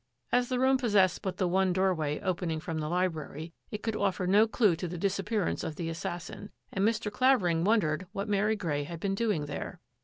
As 0.31 0.49
the 0.49 0.57
room 0.59 0.79
possessed 0.79 1.21
but 1.21 1.37
the 1.37 1.47
one 1.47 1.73
doorway 1.73 2.19
opening 2.21 2.59
from 2.59 2.79
the 2.79 2.89
library, 2.89 3.53
it 3.69 3.83
could 3.83 3.95
offer 3.95 4.25
no 4.25 4.47
clue 4.47 4.75
to 4.77 4.87
the 4.87 4.97
dis 4.97 5.19
appearance 5.19 5.63
of 5.63 5.75
the 5.75 5.89
assassin, 5.89 6.49
and 6.73 6.83
Mr. 6.83 7.11
Clavering 7.11 7.63
wondered 7.63 8.07
what 8.11 8.27
Mary 8.27 8.55
Grey 8.55 8.83
had 8.83 8.99
been 8.99 9.13
doing 9.13 9.45
there. 9.45 9.79